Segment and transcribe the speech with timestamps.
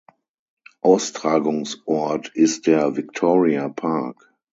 [0.81, 4.33] Austragungsort ist der "Victoria Park".